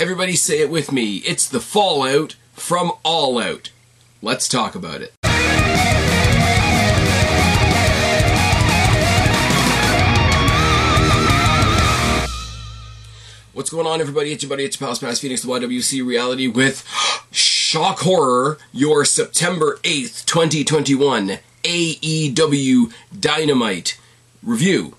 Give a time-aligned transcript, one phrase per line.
[0.00, 1.16] Everybody say it with me.
[1.26, 3.70] It's the fallout from All Out.
[4.22, 5.12] Let's talk about it.
[13.52, 14.32] What's going on, everybody?
[14.32, 16.82] It's your buddy, it's your pal, Past Phoenix, the YWC reality with
[17.30, 22.90] Shock Horror, your September 8th, 2021 AEW
[23.20, 24.00] Dynamite
[24.42, 24.96] review.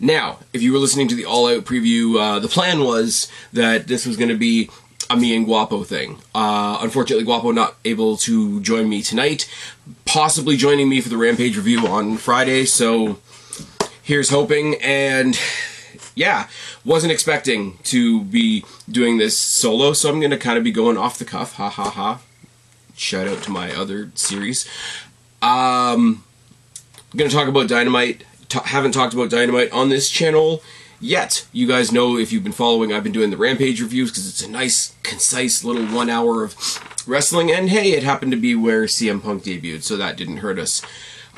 [0.00, 3.88] Now, if you were listening to the All Out preview, uh, the plan was that
[3.88, 4.70] this was going to be
[5.10, 6.18] a me and Guapo thing.
[6.34, 9.50] Uh, unfortunately, Guapo not able to join me tonight,
[10.04, 13.18] possibly joining me for the Rampage review on Friday, so
[14.02, 14.76] here's hoping.
[14.82, 15.38] And
[16.14, 16.48] yeah,
[16.84, 20.96] wasn't expecting to be doing this solo, so I'm going to kind of be going
[20.96, 21.54] off the cuff.
[21.54, 22.20] Ha ha ha.
[22.96, 24.68] Shout out to my other series.
[25.40, 26.24] Um,
[27.16, 28.24] going to talk about Dynamite.
[28.48, 30.62] T- haven't talked about Dynamite on this channel
[31.00, 31.46] yet.
[31.52, 34.42] You guys know if you've been following, I've been doing the Rampage reviews because it's
[34.42, 36.56] a nice, concise little one hour of
[37.06, 37.50] wrestling.
[37.50, 40.82] And hey, it happened to be where CM Punk debuted, so that didn't hurt us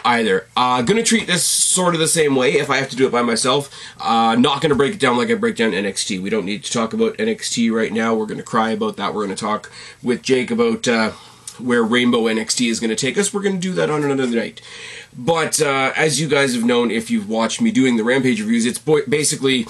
[0.05, 0.47] either.
[0.57, 3.13] Uh, gonna treat this sort of the same way if I have to do it
[3.13, 3.71] by myself.
[3.99, 6.21] Uh, not gonna break it down like I break down NXT.
[6.23, 8.15] We don't need to talk about NXT right now.
[8.15, 9.15] We're gonna cry about that.
[9.15, 9.71] We're gonna talk
[10.03, 11.13] with Jake about uh,
[11.61, 13.33] where Rainbow NXT is gonna take us.
[13.33, 14.61] We're gonna do that on another night.
[15.17, 18.67] But uh, as you guys have known, if you've watched me doing the Rampage reviews,
[18.67, 19.67] it's bo- basically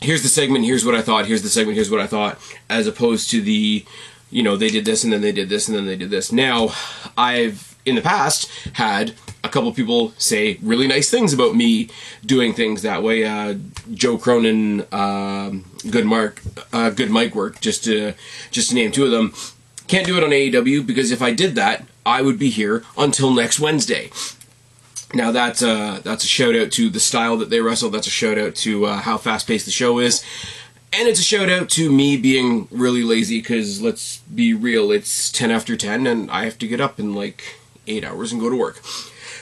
[0.00, 2.86] here's the segment, here's what I thought, here's the segment, here's what I thought, as
[2.86, 3.84] opposed to the
[4.30, 6.32] you know they did this and then they did this and then they did this.
[6.32, 6.70] Now
[7.16, 11.88] I've in the past had a couple people say really nice things about me
[12.24, 13.24] doing things that way.
[13.24, 13.56] Uh,
[13.92, 16.40] Joe Cronin, um, good Mark,
[16.72, 18.14] uh, good Mike work, just to
[18.50, 19.34] just to name two of them.
[19.86, 23.32] Can't do it on AEW because if I did that, I would be here until
[23.32, 24.10] next Wednesday.
[25.14, 27.90] Now that's a that's a shout out to the style that they wrestle.
[27.90, 30.24] That's a shout out to uh, how fast paced the show is,
[30.92, 33.38] and it's a shout out to me being really lazy.
[33.38, 37.14] Because let's be real, it's ten after ten, and I have to get up in
[37.14, 38.80] like eight hours and go to work.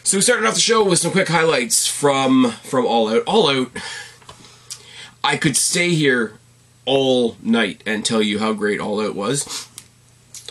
[0.05, 3.23] So we started off the show with some quick highlights from from All Out.
[3.27, 3.71] All Out.
[5.25, 6.35] I could stay here
[6.85, 9.69] all night and tell you how great All Out was.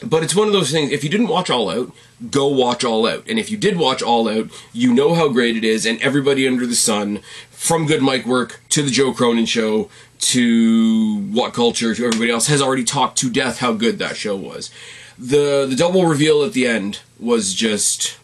[0.03, 1.91] But it's one of those things, if you didn't watch All Out,
[2.31, 3.23] go watch All Out.
[3.29, 6.47] And if you did watch All Out, you know how great it is, and everybody
[6.47, 7.19] under the sun,
[7.51, 9.89] from Good Mike Work to the Joe Cronin Show
[10.19, 14.35] to What Culture to everybody else, has already talked to death how good that show
[14.35, 14.71] was.
[15.19, 18.17] The the double reveal at the end was just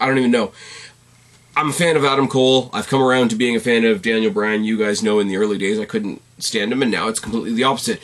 [0.00, 0.52] I don't even know.
[1.54, 2.70] I'm a fan of Adam Cole.
[2.72, 4.64] I've come around to being a fan of Daniel Bryan.
[4.64, 7.52] You guys know in the early days I couldn't stand him, and now it's completely
[7.52, 8.00] the opposite.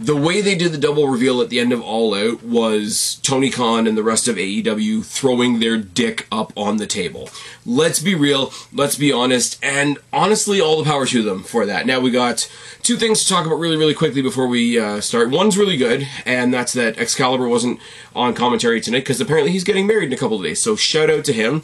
[0.00, 3.50] The way they did the double reveal at the end of All Out was Tony
[3.50, 7.28] Khan and the rest of AEW throwing their dick up on the table.
[7.66, 11.84] Let's be real, let's be honest, and honestly, all the power to them for that.
[11.84, 12.50] Now we got
[12.82, 15.28] two things to talk about really, really quickly before we uh, start.
[15.28, 17.78] One's really good, and that's that Excalibur wasn't
[18.16, 20.62] on commentary tonight because apparently he's getting married in a couple of days.
[20.62, 21.62] So shout out to him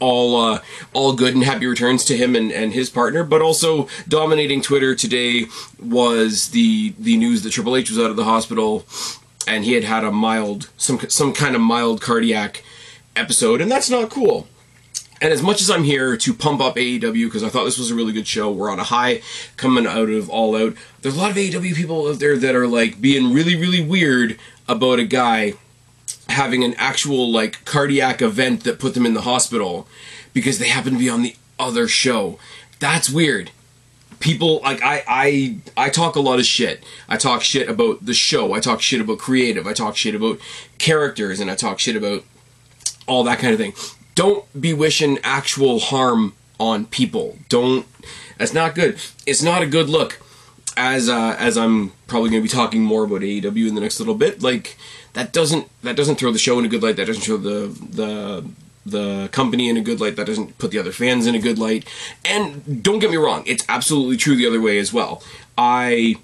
[0.00, 0.60] all uh,
[0.92, 3.24] all good and happy returns to him and, and his partner.
[3.24, 5.46] But also dominating Twitter today
[5.80, 8.86] was the the news that Triple H was out of the hospital
[9.46, 12.62] and he had had a mild some some kind of mild cardiac
[13.16, 14.46] episode, and that's not cool.
[15.20, 17.92] And as much as I'm here to pump up AEW because I thought this was
[17.92, 19.22] a really good show, we're on a high
[19.56, 20.74] coming out of All Out.
[21.00, 24.38] There's a lot of AEW people out there that are like being really really weird
[24.68, 25.54] about a guy
[26.32, 29.86] having an actual like cardiac event that put them in the hospital
[30.32, 32.38] because they happen to be on the other show.
[32.80, 33.50] That's weird.
[34.20, 36.84] People like I I I talk a lot of shit.
[37.08, 38.52] I talk shit about the show.
[38.52, 39.66] I talk shit about creative.
[39.66, 40.38] I talk shit about
[40.78, 42.24] characters and I talk shit about
[43.06, 43.74] all that kind of thing.
[44.14, 47.38] Don't be wishing actual harm on people.
[47.48, 47.86] Don't
[48.38, 48.98] that's not good.
[49.26, 50.20] It's not a good look.
[50.76, 54.00] As uh, as I'm probably going to be talking more about AEW in the next
[54.00, 54.76] little bit, like
[55.14, 56.96] that doesn't that doesn't throw the show in a good light.
[56.96, 58.44] That doesn't show the the
[58.84, 60.16] the company in a good light.
[60.16, 61.86] That doesn't put the other fans in a good light.
[62.24, 65.22] And don't get me wrong, it's absolutely true the other way as well.
[65.56, 66.16] I,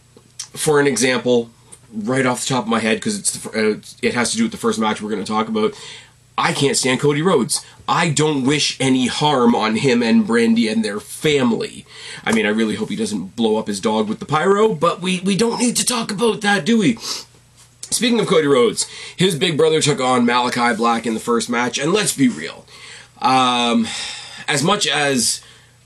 [0.54, 1.50] for an example,
[1.92, 4.44] right off the top of my head, because it's the, uh, it has to do
[4.44, 5.74] with the first match we're going to talk about.
[6.36, 7.64] I can't stand Cody Rhodes.
[7.88, 11.84] I don't wish any harm on him and Brandy and their family.
[12.24, 15.00] I mean, I really hope he doesn't blow up his dog with the pyro, but
[15.00, 16.98] we, we don't need to talk about that, do we?
[17.90, 18.86] Speaking of Cody Rhodes,
[19.16, 22.66] his big brother took on Malachi Black in the first match, and let's be real.
[23.20, 23.86] Um,
[24.46, 25.40] as much as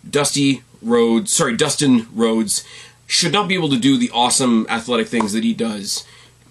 [0.09, 2.65] Dusty Rhodes, sorry, Dustin Rhodes,
[3.07, 6.05] should not be able to do the awesome athletic things that he does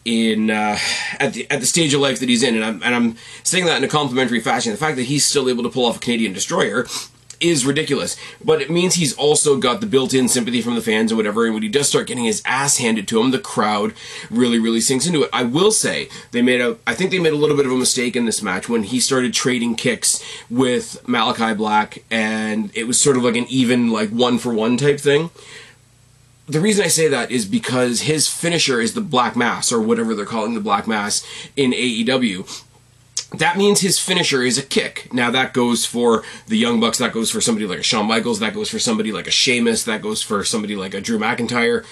[0.05, 0.77] in uh,
[1.19, 3.65] at the at the stage of life that he's in, and I'm and I'm saying
[3.65, 4.71] that in a complimentary fashion.
[4.71, 6.85] The fact that he's still able to pull off a Canadian destroyer
[7.41, 8.15] is ridiculous.
[8.43, 11.45] But it means he's also got the built-in sympathy from the fans and whatever.
[11.45, 13.93] And when he does start getting his ass handed to him, the crowd
[14.29, 15.29] really, really sinks into it.
[15.33, 16.77] I will say they made a.
[16.85, 18.99] I think they made a little bit of a mistake in this match when he
[18.99, 24.09] started trading kicks with Malachi Black, and it was sort of like an even, like
[24.09, 25.29] one for one type thing
[26.51, 30.13] the reason I say that is because his finisher is the Black Mass, or whatever
[30.13, 32.63] they're calling the Black Mass in AEW.
[33.33, 35.07] That means his finisher is a kick.
[35.13, 38.39] Now that goes for the Young Bucks, that goes for somebody like a Shawn Michaels,
[38.39, 41.85] that goes for somebody like a Sheamus, that goes for somebody like a Drew McIntyre.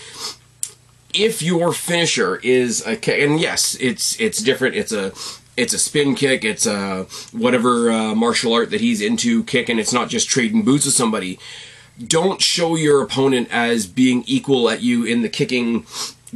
[1.14, 4.76] If your finisher is a kick, and yes, it's it's different.
[4.76, 5.14] It's a
[5.56, 6.44] it's a spin kick.
[6.44, 10.64] It's a whatever uh, martial art that he's into kick, and it's not just trading
[10.64, 11.40] boots with somebody
[12.08, 15.86] don't show your opponent as being equal at you in the kicking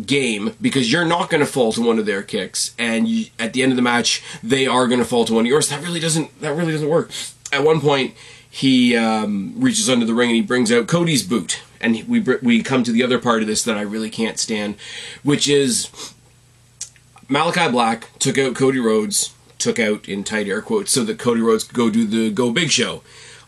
[0.05, 3.53] game because you're not going to fall to one of their kicks and you, at
[3.53, 5.69] the end of the match they are going to fall to one of yours.
[5.69, 7.11] That really doesn't that really doesn't work.
[7.51, 8.15] At one point
[8.49, 12.63] he um, reaches under the ring and he brings out Cody's boot and we we
[12.63, 14.75] come to the other part of this that I really can't stand
[15.21, 15.89] which is
[17.27, 21.41] Malachi Black took out Cody Rhodes took out in tight air quotes so that Cody
[21.41, 23.01] Rhodes could go do the go big show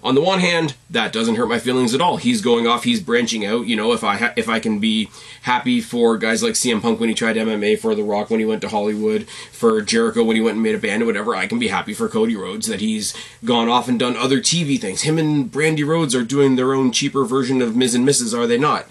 [0.06, 2.18] on the one hand, that doesn't hurt my feelings at all.
[2.18, 3.66] He's going off, he's branching out.
[3.66, 5.10] You know, if I ha- if I can be
[5.42, 8.46] happy for guys like CM Punk when he tried MMA, for The Rock when he
[8.46, 11.48] went to Hollywood, for Jericho when he went and made a band or whatever, I
[11.48, 15.02] can be happy for Cody Rhodes that he's gone off and done other TV things.
[15.02, 17.96] Him and Brandy Rhodes are doing their own cheaper version of Ms.
[17.96, 18.86] and Mrs., are they not?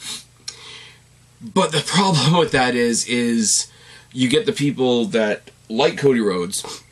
[1.40, 3.68] But the problem with that is, is
[4.12, 6.82] you get the people that like Cody Rhodes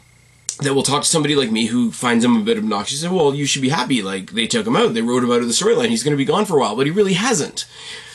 [0.62, 3.34] that will talk to somebody like me who finds him a bit obnoxious and well
[3.34, 4.02] you should be happy.
[4.02, 4.94] Like they took him out.
[4.94, 5.88] They wrote him out of the storyline.
[5.88, 7.66] He's going to be gone for a while but he really hasn't.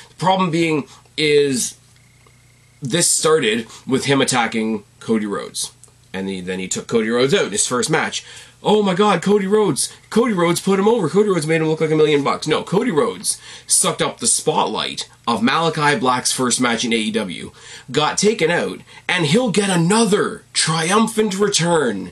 [0.09, 1.77] The problem being is
[2.81, 5.71] this started with him attacking cody rhodes.
[6.13, 8.25] And he, then he took cody rhodes out in his first match
[8.63, 11.81] oh my god cody rhodes cody rhodes put him over cody rhodes made him look
[11.81, 16.59] like a million bucks no cody rhodes sucked up the spotlight of malachi black's first
[16.59, 17.53] match in aew
[17.91, 22.11] got taken out and he'll get another triumphant return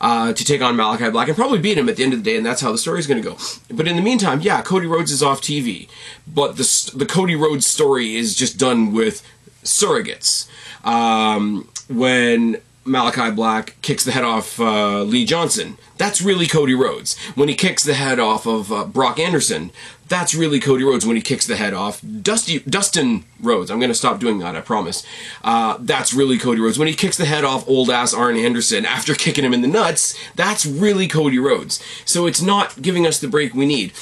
[0.00, 2.30] uh, to take on Malachi Black and probably beat him at the end of the
[2.30, 3.36] day, and that's how the story is going to go.
[3.70, 5.88] But in the meantime, yeah, Cody Rhodes is off TV,
[6.26, 9.22] but the the Cody Rhodes story is just done with
[9.62, 10.48] surrogates.
[10.86, 15.76] Um, when Malachi Black kicks the head off uh, Lee Johnson.
[15.98, 17.18] That's really Cody Rhodes.
[17.34, 19.70] When he kicks the head off of uh, Brock Anderson,
[20.08, 23.70] that's really Cody Rhodes when he kicks the head off Dusty Dustin Rhodes.
[23.70, 25.06] I'm going to stop doing that, I promise.
[25.44, 26.78] Uh, that's really Cody Rhodes.
[26.78, 29.68] When he kicks the head off old ass Arn Anderson after kicking him in the
[29.68, 31.82] nuts, that's really Cody Rhodes.
[32.04, 33.92] So it's not giving us the break we need.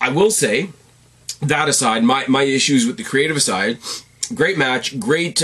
[0.00, 0.70] I will say,
[1.40, 3.78] that aside, my, my issues with the creative aside,
[4.34, 5.42] great match, great.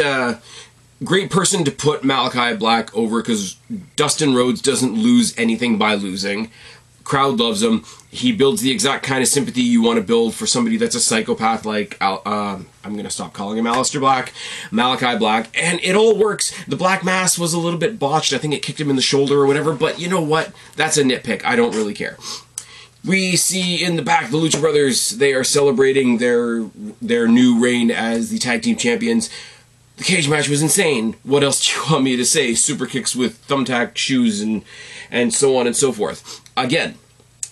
[1.04, 3.56] Great person to put Malachi Black over because
[3.94, 6.50] Dustin Rhodes doesn't lose anything by losing.
[7.04, 7.84] Crowd loves him.
[8.10, 11.00] He builds the exact kind of sympathy you want to build for somebody that's a
[11.00, 14.32] psychopath like uh, I'm going to stop calling him Aleister Black,
[14.70, 16.52] Malachi Black, and it all works.
[16.66, 18.32] The Black Mass was a little bit botched.
[18.32, 20.52] I think it kicked him in the shoulder or whatever, but you know what?
[20.76, 21.44] That's a nitpick.
[21.44, 22.18] I don't really care.
[23.04, 25.10] We see in the back the Lucha Brothers.
[25.10, 26.64] They are celebrating their
[27.00, 29.30] their new reign as the tag team champions.
[29.98, 31.16] The cage match was insane.
[31.24, 32.54] What else do you want me to say?
[32.54, 34.64] Super kicks with thumbtack shoes and
[35.10, 36.40] and so on and so forth.
[36.56, 36.94] Again,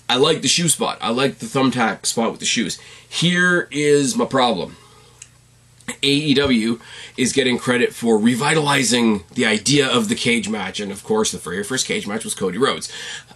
[0.09, 0.99] I like the shoe spot.
[1.01, 2.79] I like the thumbtack spot with the shoes.
[3.09, 4.77] Here is my problem.
[6.03, 6.81] AEW
[7.17, 11.39] is getting credit for revitalizing the idea of the cage match, and of course, the
[11.39, 12.93] very first cage match was Cody Rhodes.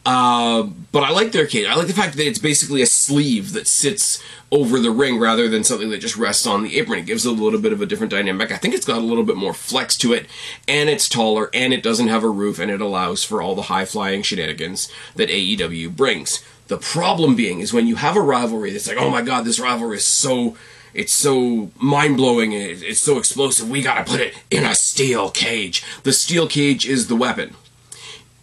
[0.06, 1.66] Uh, but I like their cage.
[1.66, 5.48] I like the fact that it's basically a sleeve that sits over the ring rather
[5.48, 7.00] than something that just rests on the apron.
[7.00, 8.50] It gives it a little bit of a different dynamic.
[8.50, 10.26] I think it's got a little bit more flex to it,
[10.66, 13.62] and it's taller, and it doesn't have a roof, and it allows for all the
[13.62, 16.42] high flying shenanigans that AEW brings.
[16.68, 19.60] The problem being is when you have a rivalry that's like, oh my god, this
[19.60, 20.56] rivalry is so
[20.92, 22.52] it's so mind blowing.
[22.52, 23.68] It's so explosive.
[23.68, 25.84] We gotta put it in a steel cage.
[26.02, 27.54] The steel cage is the weapon.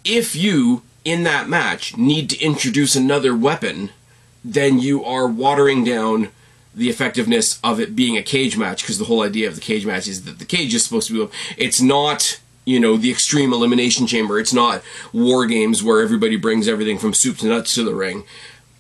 [0.04, 3.92] If you, in that match, need to introduce another weapon,
[4.44, 6.28] then you are watering down
[6.76, 9.86] the effectiveness of it being a cage match because the whole idea of the cage
[9.86, 11.34] match is that the cage is supposed to be.
[11.58, 14.38] It's not you know the extreme elimination chamber.
[14.38, 14.84] It's not
[15.14, 18.26] war games where everybody brings everything from soup to nuts to the ring.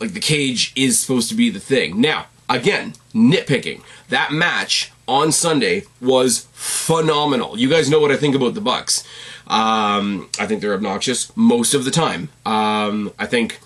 [0.01, 2.01] Like the cage is supposed to be the thing.
[2.01, 3.81] Now, again, nitpicking.
[4.09, 7.57] That match on Sunday was phenomenal.
[7.57, 9.03] You guys know what I think about the Bucks.
[9.47, 12.29] Um, I think they're obnoxious most of the time.
[12.45, 13.59] Um, I think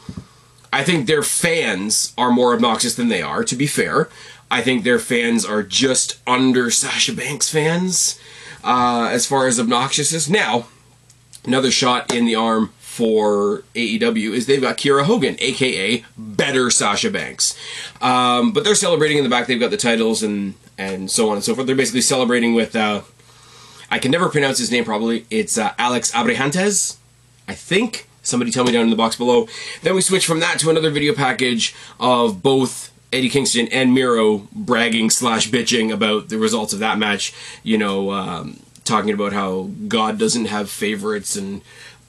[0.73, 3.43] I think their fans are more obnoxious than they are.
[3.43, 4.09] To be fair,
[4.49, 8.19] I think their fans are just under Sasha Banks fans
[8.63, 10.29] uh, as far as obnoxiousness.
[10.29, 10.67] Now,
[11.45, 17.09] another shot in the arm for AEW is they've got Kiera Hogan, aka Better Sasha
[17.09, 17.57] Banks.
[18.01, 19.47] Um, but they're celebrating in the back.
[19.47, 21.67] They've got the titles and and so on and so forth.
[21.67, 22.75] They're basically celebrating with.
[22.75, 23.03] Uh,
[23.89, 25.25] I can never pronounce his name probably.
[25.29, 26.97] It's uh, Alex Abrahantes,
[27.47, 28.09] I think.
[28.23, 29.47] Somebody tell me down in the box below.
[29.83, 34.49] Then we switch from that to another video package of both Eddie Kingston and Miro
[34.51, 37.33] bragging slash bitching about the results of that match.
[37.63, 41.61] You know, um, talking about how God doesn't have favorites and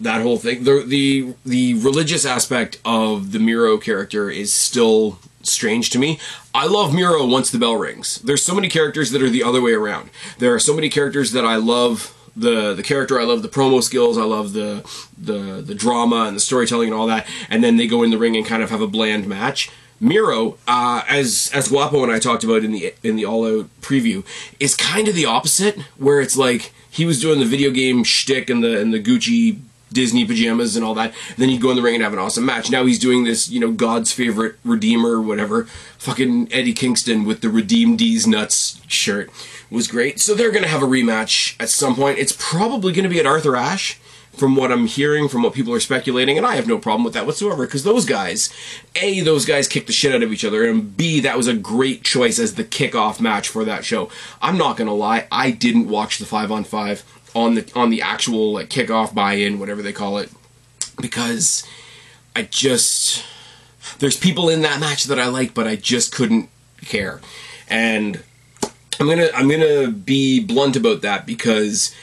[0.03, 0.65] that whole thing.
[0.65, 6.19] The the the religious aspect of the Miro character is still strange to me.
[6.55, 8.19] I love Miro once the bell rings.
[8.19, 10.11] There's so many characters that are the other way around.
[10.39, 13.83] There are so many characters that I love the the character, I love the promo
[13.83, 14.85] skills, I love the
[15.19, 18.19] the the drama and the storytelling and all that, and then they go in the
[18.19, 19.71] ring and kind of have a bland match.
[20.01, 23.69] Miro, uh, as as Guapo and I talked about in the in the All Out
[23.81, 24.25] preview,
[24.59, 28.51] is kind of the opposite, where it's like he was doing the video game shtick
[28.51, 29.61] and the and the Gucci
[29.93, 31.15] Disney pajamas and all that.
[31.37, 32.71] Then he'd go in the ring and have an awesome match.
[32.71, 35.65] Now he's doing this, you know, God's favorite redeemer, whatever.
[35.99, 39.31] Fucking Eddie Kingston with the Redeem D's Nuts shirt
[39.71, 40.21] was great.
[40.21, 42.19] So they're going to have a rematch at some point.
[42.19, 43.99] It's probably going to be at Arthur Ashe
[44.33, 47.13] from what I'm hearing, from what people are speculating, and I have no problem with
[47.15, 48.51] that whatsoever, because those guys,
[48.97, 51.55] A, those guys kicked the shit out of each other, and B, that was a
[51.55, 54.09] great choice as the kickoff match for that show.
[54.41, 58.03] I'm not gonna lie, I didn't watch the 5 on 5 on the on the
[58.03, 60.31] actual like kickoff buy-in, whatever they call it,
[61.01, 61.67] because
[62.35, 63.25] I just
[63.99, 66.49] there's people in that match that I like, but I just couldn't
[66.85, 67.21] care,
[67.69, 68.23] and
[69.01, 71.95] I'm gonna I'm gonna be blunt about that because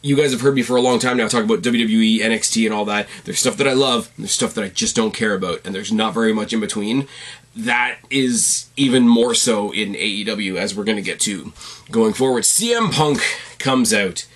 [0.00, 2.74] you guys have heard me for a long time now talk about WWE, NXT, and
[2.74, 3.08] all that.
[3.24, 5.92] There's stuff that I love, there's stuff that I just don't care about, and there's
[5.92, 7.08] not very much in between.
[7.56, 11.52] That is even more so in AEW, as we're going to get to
[11.90, 12.44] going forward.
[12.44, 13.20] CM Punk
[13.58, 14.26] comes out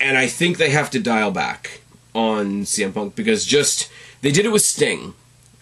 [0.00, 1.80] and I think they have to dial back
[2.14, 3.90] on CM Punk because just
[4.22, 5.14] they did it with Sting.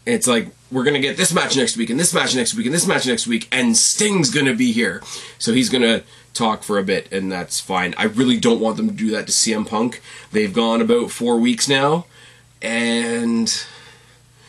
[0.06, 2.74] It's like we're gonna get this match next week and this match next week and
[2.74, 5.02] this match next week and Sting's gonna be here,
[5.38, 6.02] so he's gonna
[6.34, 7.94] talk for a bit and that's fine.
[7.98, 10.00] I really don't want them to do that to CM Punk.
[10.32, 12.06] They've gone about four weeks now,
[12.62, 13.64] and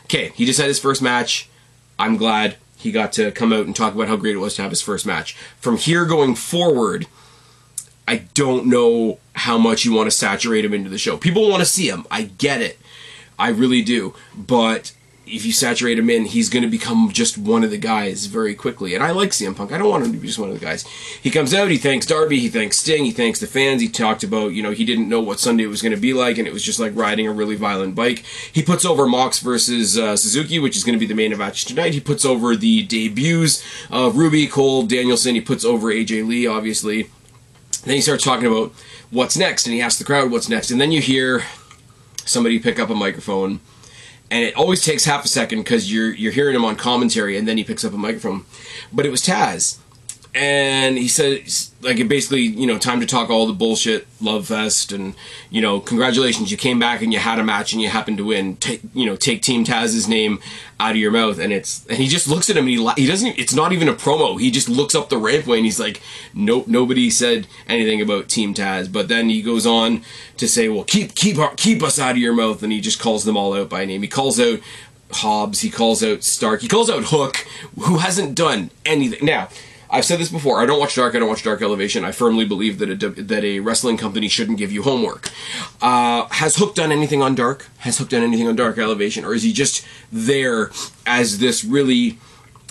[0.05, 1.49] okay, he just had his first match.
[1.97, 4.61] I'm glad he got to come out and talk about how great it was to
[4.61, 5.33] have his first match.
[5.59, 7.07] From here going forward
[8.09, 11.15] I don't know how much you want to saturate him into the show.
[11.15, 12.07] People want to see him.
[12.09, 12.79] I get it.
[13.37, 14.15] I really do.
[14.35, 14.93] But
[15.27, 18.55] if you saturate him in, he's going to become just one of the guys very
[18.55, 18.95] quickly.
[18.95, 19.71] And I like CM Punk.
[19.71, 20.87] I don't want him to be just one of the guys.
[21.21, 23.79] He comes out, he thanks Darby, he thanks Sting, he thanks the fans.
[23.79, 26.39] He talked about, you know, he didn't know what Sunday was going to be like,
[26.39, 28.25] and it was just like riding a really violent bike.
[28.51, 31.53] He puts over Mox versus uh, Suzuki, which is going to be the main event
[31.57, 31.93] tonight.
[31.93, 35.35] He puts over the debuts of Ruby, Cole, Danielson.
[35.35, 37.07] He puts over AJ Lee, obviously.
[37.81, 38.73] Then he starts talking about
[39.09, 41.43] what's next, and he asks the crowd what's next, and then you hear
[42.25, 43.59] somebody pick up a microphone,
[44.29, 47.47] and it always takes half a second because you're you're hearing him on commentary, and
[47.47, 48.45] then he picks up a microphone.
[48.91, 49.77] But it was Taz,
[50.35, 51.41] and he said
[51.81, 55.15] like it basically you know time to talk all the bullshit love fest and
[55.49, 58.25] you know congratulations you came back and you had a match and you happened to
[58.25, 58.55] win.
[58.57, 60.39] Take you know take team taz's name
[60.79, 63.07] out of your mouth and it's and he just looks at him and he he
[63.07, 64.39] doesn't it's not even a promo.
[64.39, 66.01] He just looks up the rampway and he's like
[66.33, 68.91] nope nobody said anything about team taz.
[68.91, 70.03] But then he goes on
[70.37, 73.25] to say well keep keep keep us out of your mouth and he just calls
[73.25, 74.03] them all out by name.
[74.03, 74.59] He calls out
[75.11, 77.37] Hobbs, he calls out Stark, he calls out Hook,
[77.79, 79.25] who hasn't done anything.
[79.25, 79.49] Now,
[79.91, 80.61] I've said this before.
[80.61, 81.15] I don't watch Dark.
[81.15, 82.05] I don't watch Dark Elevation.
[82.05, 85.31] I firmly believe that a that a wrestling company shouldn't give you homework.
[85.81, 87.67] Uh, has Hook done anything on Dark?
[87.79, 90.69] Has Hook done anything on Dark Elevation, or is he just there
[91.05, 92.19] as this really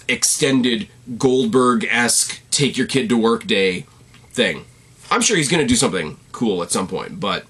[0.07, 3.87] extended Goldberg esque take your kid to work day
[4.31, 4.65] thing?
[5.11, 7.47] I'm sure he's going to do something cool at some point, but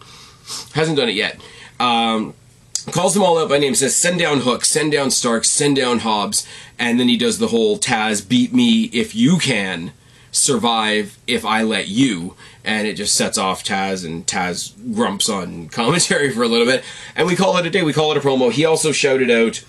[0.75, 1.39] hasn't done it yet.
[1.79, 2.35] Um,
[2.93, 6.01] calls them all out by name, says send down Hook, send down Stark, send down
[6.01, 6.47] Hobbs,
[6.79, 9.93] and then he does the whole Taz beat me if you can,
[10.31, 15.69] survive if I let you, and it just sets off Taz and Taz grumps on
[15.71, 16.85] commentary for a little bit,
[17.17, 17.83] and we call it a day.
[17.83, 18.53] We call it a promo.
[18.53, 19.65] He also shouted out.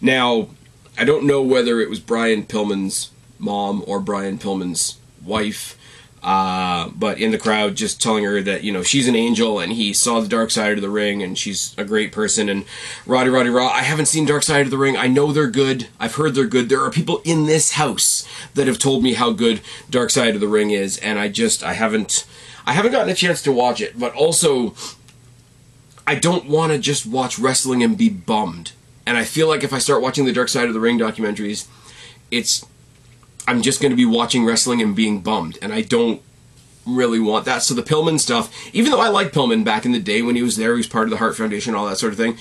[0.00, 0.48] Now,
[0.96, 5.77] I don't know whether it was Brian Pillman's mom or Brian Pillman's wife
[6.28, 9.72] uh, but in the crowd, just telling her that you know she's an angel and
[9.72, 12.50] he saw the dark side of the ring and she's a great person.
[12.50, 12.66] And
[13.06, 14.94] Roddy Roddy Raw, I haven't seen Dark Side of the Ring.
[14.94, 15.88] I know they're good.
[15.98, 16.68] I've heard they're good.
[16.68, 20.42] There are people in this house that have told me how good Dark Side of
[20.42, 22.26] the Ring is, and I just I haven't
[22.66, 23.98] I haven't gotten a chance to watch it.
[23.98, 24.74] But also,
[26.06, 28.72] I don't want to just watch wrestling and be bummed.
[29.06, 31.68] And I feel like if I start watching the Dark Side of the Ring documentaries,
[32.30, 32.66] it's
[33.48, 36.20] I'm just going to be watching wrestling and being bummed, and I don't
[36.84, 37.62] really want that.
[37.62, 40.42] So the Pillman stuff, even though I liked Pillman back in the day when he
[40.42, 42.36] was there, he was part of the Hart Foundation, all that sort of thing.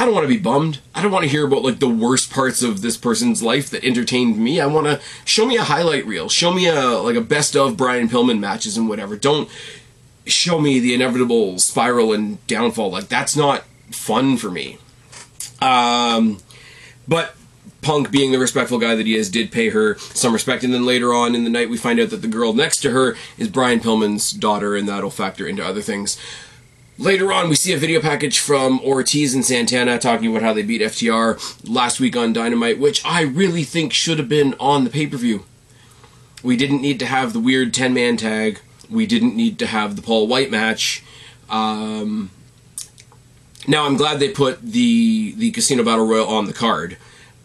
[0.00, 0.80] I don't want to be bummed.
[0.96, 3.84] I don't want to hear about like the worst parts of this person's life that
[3.84, 4.60] entertained me.
[4.60, 6.28] I want to show me a highlight reel.
[6.28, 9.16] Show me a like a best of Brian Pillman matches and whatever.
[9.16, 9.48] Don't
[10.26, 12.90] show me the inevitable spiral and downfall.
[12.90, 14.78] Like that's not fun for me.
[15.60, 16.38] Um,
[17.08, 17.34] but
[17.80, 20.64] Punk, being the respectful guy that he is, did pay her some respect.
[20.64, 22.90] And then later on in the night, we find out that the girl next to
[22.90, 26.18] her is Brian Pillman's daughter, and that'll factor into other things.
[26.98, 30.62] Later on, we see a video package from Ortiz and Santana talking about how they
[30.62, 34.90] beat FTR last week on Dynamite, which I really think should have been on the
[34.90, 35.44] pay per view.
[36.42, 38.60] We didn't need to have the weird 10 man tag.
[38.90, 41.04] We didn't need to have the Paul White match.
[41.48, 42.30] Um,
[43.68, 46.96] now, I'm glad they put the, the Casino Battle Royal on the card.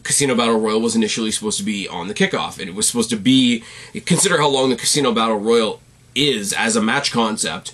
[0.03, 3.09] Casino Battle Royal was initially supposed to be on the kickoff, and it was supposed
[3.09, 3.63] to be.
[4.05, 5.81] Consider how long the Casino Battle Royal
[6.15, 7.73] is as a match concept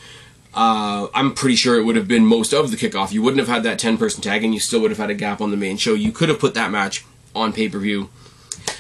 [0.53, 3.11] uh, I'm pretty sure it would have been most of the kickoff.
[3.11, 5.15] You wouldn't have had that 10 person tag, and you still would have had a
[5.15, 5.93] gap on the main show.
[5.93, 7.05] You could have put that match
[7.35, 8.09] on pay per view.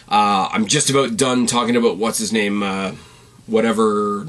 [0.09, 2.93] Uh, I'm just about done talking about what's his name, uh,
[3.45, 4.27] whatever,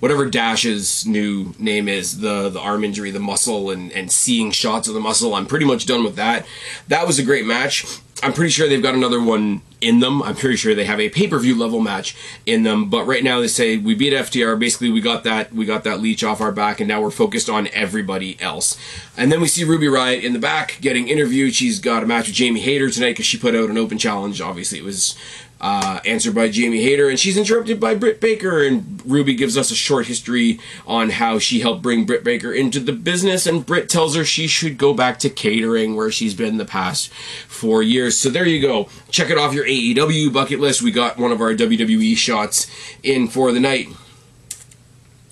[0.00, 4.88] whatever Dash's new name is, the the arm injury, the muscle, and and seeing shots
[4.88, 5.34] of the muscle.
[5.34, 6.46] I'm pretty much done with that.
[6.88, 7.86] That was a great match.
[8.22, 10.22] I'm pretty sure they've got another one in them.
[10.22, 12.88] I'm pretty sure they have a pay per view level match in them.
[12.88, 14.58] But right now they say we beat FTR.
[14.58, 17.50] Basically, we got that we got that leech off our back, and now we're focused
[17.50, 18.78] on everybody else.
[19.16, 21.54] And then we see Ruby Riott in the back getting interviewed.
[21.54, 24.40] She's got a match with Jamie Hayter tonight because she put out an open challenge.
[24.40, 25.14] Obviously, it was
[25.60, 28.62] uh, answered by Jamie Hayter, and she's interrupted by Britt Baker.
[28.64, 32.80] And Ruby gives us a short history on how she helped bring Britt Baker into
[32.80, 36.56] the business, and Britt tells her she should go back to catering where she's been
[36.56, 37.12] the past
[37.48, 38.18] four years.
[38.18, 38.88] So there you go.
[39.10, 40.82] Check it off your AEW bucket list.
[40.82, 42.70] We got one of our WWE shots
[43.02, 43.88] in for the night.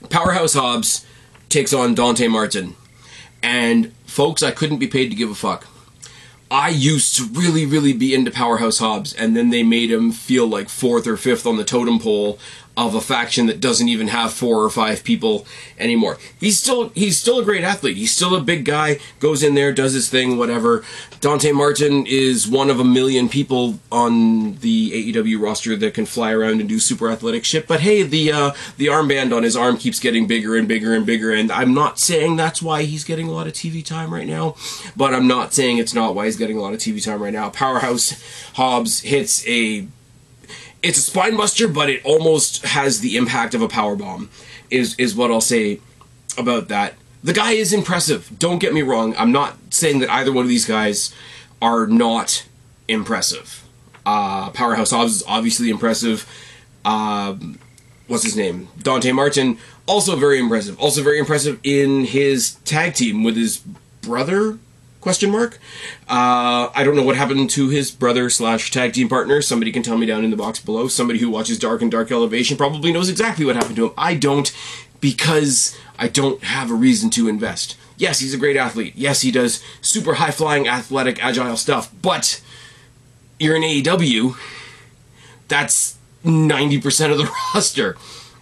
[0.09, 1.07] Powerhouse Hobbs
[1.49, 2.77] takes on Dante Martin.
[3.43, 5.67] And folks, I couldn't be paid to give a fuck.
[6.51, 10.47] I used to really, really be into Powerhouse Hobbs, and then they made him feel
[10.47, 12.39] like fourth or fifth on the totem pole
[12.77, 15.47] of a faction that doesn't even have four or five people
[15.79, 16.19] anymore.
[16.41, 17.97] He's still he's still a great athlete.
[17.97, 18.99] He's still a big guy.
[19.21, 20.85] Goes in there, does his thing, whatever.
[21.21, 26.33] Dante Martin is one of a million people on the AEW roster that can fly
[26.33, 27.69] around and do super athletic shit.
[27.69, 31.07] But hey, the uh, the armband on his arm keeps getting bigger and bigger and
[31.07, 31.33] bigger.
[31.33, 34.57] And I'm not saying that's why he's getting a lot of TV time right now,
[34.97, 37.33] but I'm not saying it's not why he's getting a lot of TV time right
[37.33, 37.51] now.
[37.51, 38.21] Powerhouse
[38.55, 39.87] Hobbs hits a
[40.85, 44.29] it's a spine buster, but it almost has the impact of a power bomb.
[44.71, 45.81] Is is what I'll say
[46.37, 46.95] about that.
[47.23, 48.31] The guy is impressive.
[48.39, 49.15] Don't get me wrong.
[49.17, 51.15] I'm not saying that either one of these guys
[51.63, 52.47] are not
[52.87, 53.65] impressive.
[54.05, 56.29] Uh, Powerhouse Hobbs is obviously impressive.
[56.85, 57.59] Um,
[58.07, 58.69] what's his name?
[58.83, 60.79] Dante Martin also very impressive.
[60.79, 63.63] Also very impressive in his tag team with his
[64.03, 64.59] brother
[65.05, 65.59] Question mark.
[66.09, 69.43] Uh, I don't know what happened to his brother slash tag team partner.
[69.43, 70.89] Somebody can tell me down in the box below.
[70.89, 73.93] Somebody who watches Dark and Dark Elevation probably knows exactly what happened to him.
[73.99, 74.51] I don't
[75.03, 77.77] because I don't have a reason to invest.
[77.99, 78.95] Yes, he's a great athlete.
[78.97, 81.93] Yes, he does super high flying, athletic, agile stuff.
[82.01, 82.41] But
[83.39, 84.39] you're in AEW.
[85.49, 87.99] That's 90% of the roster.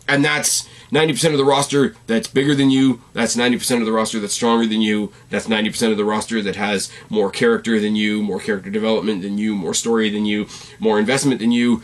[0.07, 4.20] And that's 90% of the roster that's bigger than you, that's 90% of the roster
[4.20, 8.22] that's stronger than you, that's 90% of the roster that has more character than you,
[8.22, 10.46] more character development than you, more story than you,
[10.78, 11.83] more investment than you.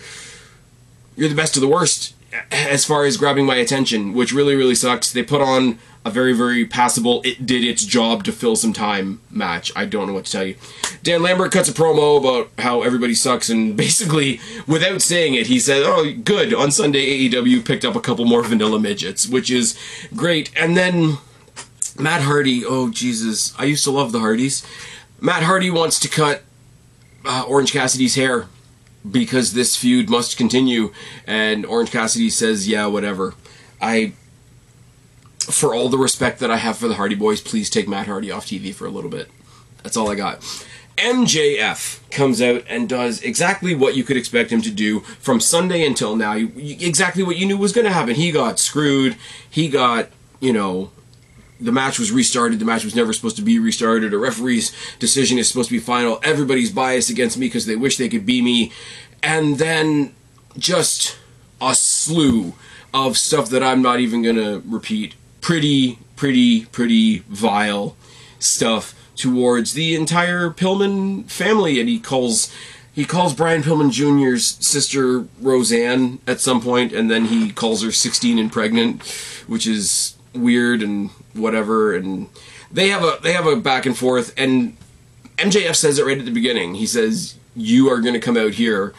[1.16, 2.14] You're the best of the worst
[2.53, 5.11] as far as grabbing my attention, which really, really sucks.
[5.11, 9.21] They put on a very, very passable, it did its job to fill some time
[9.31, 9.71] match.
[9.77, 10.57] I don't know what to tell you.
[11.03, 15.61] Dan Lambert cuts a promo about how everybody sucks, and basically, without saying it, he
[15.61, 19.79] said, Oh, good, on Sunday, AEW picked up a couple more vanilla midgets, which is
[20.16, 20.51] great.
[20.57, 21.18] And then
[21.99, 24.66] Matt Hardy, oh, Jesus, I used to love the Hardys.
[25.21, 26.42] Matt Hardy wants to cut
[27.25, 28.47] uh, Orange Cassidy's hair
[29.09, 30.92] because this feud must continue,
[31.27, 33.35] and Orange Cassidy says, Yeah, whatever.
[33.81, 34.14] I
[35.51, 38.31] for all the respect that I have for the Hardy Boys, please take Matt Hardy
[38.31, 39.31] off TV for a little bit.
[39.83, 40.41] That's all I got.
[40.97, 45.87] MJF comes out and does exactly what you could expect him to do from Sunday
[45.87, 46.35] until now.
[46.35, 48.17] Exactly what you knew was going to happen.
[48.17, 49.17] He got screwed.
[49.49, 50.09] He got,
[50.41, 50.91] you know,
[51.61, 52.59] the match was restarted.
[52.59, 54.13] The match was never supposed to be restarted.
[54.13, 56.19] A referee's decision is supposed to be final.
[56.25, 58.73] Everybody's biased against me because they wish they could be me.
[59.23, 60.15] And then
[60.57, 61.17] just
[61.61, 62.55] a slew
[62.93, 67.96] of stuff that I'm not even going to repeat pretty, pretty, pretty vile
[68.38, 72.53] stuff towards the entire Pillman family, and he calls
[72.98, 77.92] he calls Brian Pillman Jr.'s sister Roseanne at some point, and then he calls her
[77.92, 79.05] 16 and pregnant,
[79.46, 81.94] which is weird and whatever.
[81.94, 82.29] And
[82.72, 84.77] they have a they have a back and forth, and
[85.37, 86.74] MJF says it right at the beginning.
[86.74, 88.94] He says, "You are going to come out here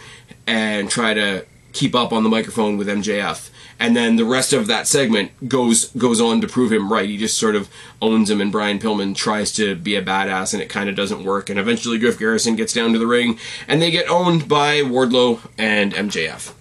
[0.48, 1.46] and try to
[1.80, 3.50] keep up on the microphone with MJF."
[3.82, 7.08] And then the rest of that segment goes goes on to prove him right.
[7.08, 7.70] He just sort of
[8.02, 11.24] owns him, and Brian Pillman tries to be a badass, and it kind of doesn't
[11.24, 11.50] work.
[11.50, 15.40] And eventually, Griff Garrison gets down to the ring, and they get owned by Wardlow
[15.58, 16.54] and MJF.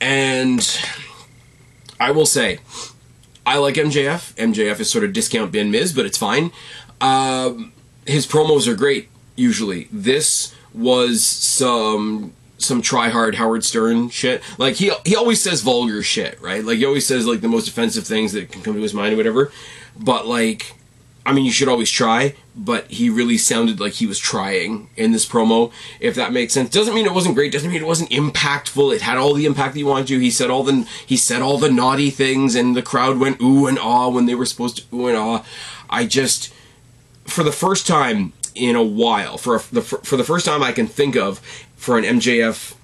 [0.00, 0.78] And
[2.00, 2.58] I will say,
[3.46, 4.34] I like MJF.
[4.34, 6.50] MJF is sort of discount bin Miz, but it's fine.
[7.00, 7.72] Um,
[8.04, 9.88] his promos are great usually.
[9.92, 14.42] This was some some try hard Howard Stern shit.
[14.58, 16.64] Like he he always says vulgar shit, right?
[16.64, 19.14] Like he always says like the most offensive things that can come to his mind
[19.14, 19.52] or whatever.
[19.98, 20.74] But like
[21.24, 25.12] I mean you should always try, but he really sounded like he was trying in
[25.12, 26.70] this promo, if that makes sense.
[26.70, 28.94] Doesn't mean it wasn't great, doesn't mean it wasn't impactful.
[28.94, 30.18] It had all the impact that you wanted to.
[30.18, 33.66] He said all the he said all the naughty things and the crowd went ooh
[33.66, 35.44] and ah when they were supposed to ooh and ah.
[35.90, 36.52] I just
[37.26, 40.72] for the first time in a while, for a, the for the first time I
[40.72, 41.40] can think of,
[41.86, 42.74] for an MJF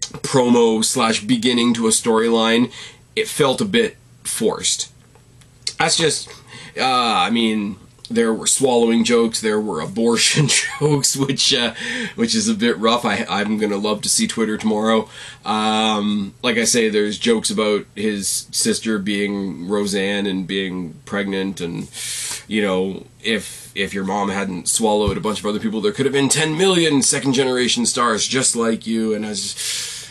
[0.00, 2.72] promo slash beginning to a storyline,
[3.14, 4.90] it felt a bit forced.
[5.78, 6.28] That's just,
[6.76, 7.76] uh, I mean,
[8.10, 10.48] there were swallowing jokes, there were abortion
[10.80, 11.72] jokes, which uh,
[12.16, 13.04] which is a bit rough.
[13.04, 15.08] I, I'm gonna love to see Twitter tomorrow.
[15.44, 21.88] Um, like I say, there's jokes about his sister being Roseanne and being pregnant, and
[22.48, 26.04] you know if if your mom hadn't swallowed a bunch of other people, there could
[26.04, 29.14] have been 10 million second generation stars just like you.
[29.14, 30.10] And I just,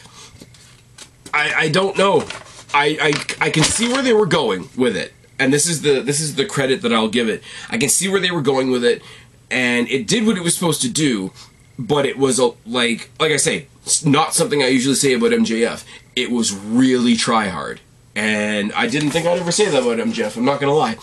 [1.34, 2.26] I, I don't know.
[2.74, 2.98] I,
[3.40, 5.14] I, I can see where they were going with it.
[5.40, 7.44] And this is the this is the credit that I'll give it.
[7.70, 9.04] I can see where they were going with it,
[9.52, 11.32] and it did what it was supposed to do,
[11.78, 13.68] but it was a, like like I say,
[14.04, 15.86] not something I usually say about MJF.
[16.16, 17.82] It was really try hard,
[18.16, 20.38] and I didn't think I'd ever say that about MJF.
[20.38, 20.98] I'm not gonna lie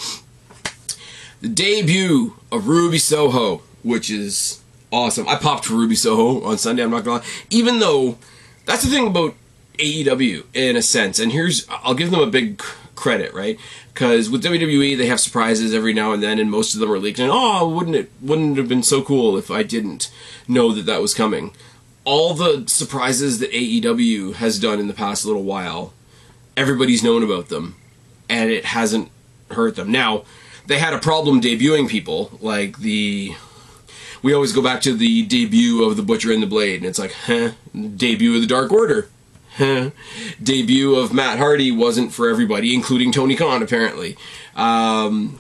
[1.44, 5.28] the debut of Ruby Soho, which is awesome.
[5.28, 6.82] I popped for Ruby Soho on Sunday.
[6.82, 8.16] I'm not gonna lie, even though
[8.64, 9.34] that's the thing about
[9.78, 11.18] AEW in a sense.
[11.18, 12.62] And here's I'll give them a big
[12.94, 13.58] credit, right?
[13.92, 16.98] Because with WWE they have surprises every now and then, and most of them are
[16.98, 17.18] leaked.
[17.18, 20.10] And oh, wouldn't it wouldn't it have been so cool if I didn't
[20.48, 21.52] know that that was coming?
[22.06, 25.92] All the surprises that AEW has done in the past little while,
[26.56, 27.76] everybody's known about them,
[28.30, 29.10] and it hasn't
[29.50, 29.92] hurt them.
[29.92, 30.24] Now
[30.66, 33.34] they had a problem debuting people like the
[34.22, 36.98] we always go back to the debut of the Butcher and the Blade, and it's
[36.98, 39.08] like, huh, debut of the Dark Order.
[39.56, 39.90] Huh.
[40.42, 44.16] Debut of Matt Hardy wasn't for everybody, including Tony Khan, apparently.
[44.56, 45.38] Um,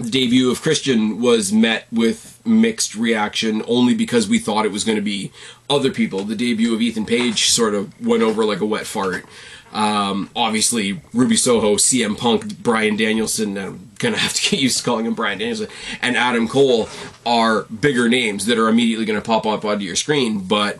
[0.00, 4.96] debut of Christian was met with mixed reaction only because we thought it was going
[4.96, 5.30] to be
[5.68, 6.24] other people.
[6.24, 9.26] The debut of Ethan Page sort of went over like a wet fart.
[9.72, 14.84] Um, obviously, Ruby Soho, CM Punk, Bryan Danielson, I'm gonna have to get used to
[14.84, 15.68] calling him Bryan Danielson,
[16.02, 16.88] and Adam Cole
[17.24, 20.40] are bigger names that are immediately gonna pop up onto your screen.
[20.40, 20.78] But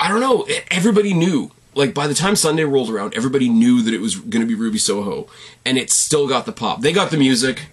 [0.00, 1.50] I don't know, everybody knew.
[1.74, 4.78] Like by the time Sunday rolled around, everybody knew that it was gonna be Ruby
[4.78, 5.28] Soho,
[5.64, 6.82] and it still got the pop.
[6.82, 7.66] They got the music.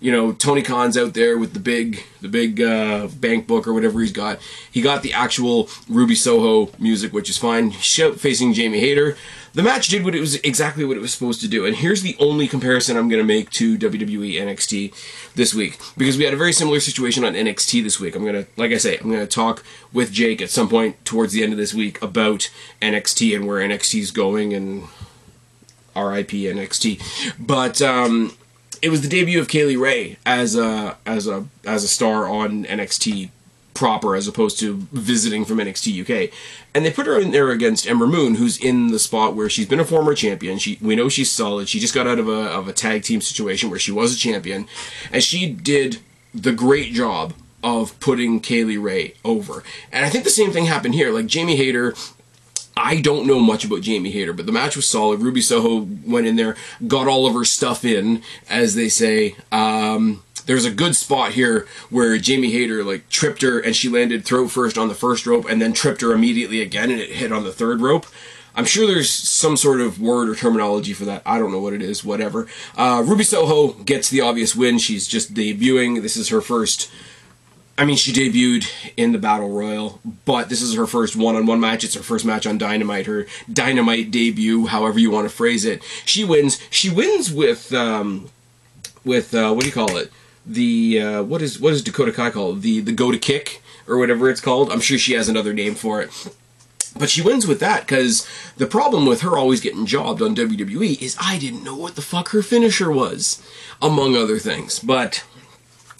[0.00, 3.72] You know, Tony Khan's out there with the big, the big uh, bank book or
[3.72, 4.38] whatever he's got.
[4.70, 7.70] He got the actual Ruby Soho music, which is fine.
[7.70, 9.16] Facing Jamie Hayter
[9.54, 11.64] the match did what it was exactly what it was supposed to do.
[11.64, 16.18] And here's the only comparison I'm going to make to WWE NXT this week because
[16.18, 18.16] we had a very similar situation on NXT this week.
[18.16, 21.02] I'm going to, like I say, I'm going to talk with Jake at some point
[21.04, 22.50] towards the end of this week about
[22.82, 24.82] NXT and where NXT is going and
[25.94, 27.34] RIP NXT.
[27.38, 28.36] But um,
[28.82, 32.28] it was the debut of Kay Lee Ray as a as a as a star
[32.28, 33.30] on NXT
[33.74, 36.32] proper as opposed to visiting from NXT UK.
[36.74, 39.66] And they put her in there against Ember Moon, who's in the spot where she's
[39.66, 40.58] been a former champion.
[40.58, 41.68] She we know she's solid.
[41.68, 44.18] She just got out of a of a tag team situation where she was a
[44.18, 44.66] champion,
[45.12, 45.98] and she did
[46.32, 49.62] the great job of putting Kay Lee Ray over.
[49.90, 51.10] And I think the same thing happened here.
[51.12, 51.94] Like Jamie Hayter
[52.76, 55.20] I don't know much about Jamie Hayter, but the match was solid.
[55.20, 56.56] Ruby Soho went in there,
[56.86, 59.36] got all of her stuff in, as they say.
[59.52, 64.24] Um, there's a good spot here where Jamie Hayter like tripped her and she landed
[64.24, 67.32] throat first on the first rope and then tripped her immediately again and it hit
[67.32, 68.06] on the third rope.
[68.56, 71.22] I'm sure there's some sort of word or terminology for that.
[71.26, 72.46] I don't know what it is, whatever.
[72.76, 74.78] Uh, Ruby Soho gets the obvious win.
[74.78, 76.02] She's just debuting.
[76.02, 76.90] This is her first.
[77.76, 81.46] I mean, she debuted in the Battle Royal, but this is her first one on
[81.46, 81.82] one match.
[81.82, 85.82] It's her first match on Dynamite, her Dynamite debut, however you want to phrase it.
[86.04, 86.60] She wins.
[86.70, 88.28] She wins with, um,
[89.04, 90.12] with, uh, what do you call it?
[90.46, 92.60] The uh, what is what does Dakota Kai call it?
[92.60, 94.70] the the go to kick or whatever it's called.
[94.70, 96.10] I'm sure she has another name for it.
[96.96, 98.26] But she wins with that because
[98.56, 102.02] the problem with her always getting jobbed on WWE is I didn't know what the
[102.02, 103.42] fuck her finisher was,
[103.82, 104.78] among other things.
[104.78, 105.24] But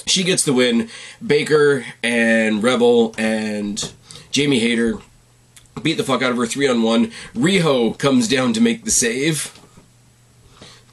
[0.07, 0.89] she gets the win.
[1.25, 3.93] Baker and Rebel and
[4.31, 4.99] Jamie Hayter
[5.83, 7.11] beat the fuck out of her three on one.
[7.35, 9.59] Riho comes down to make the save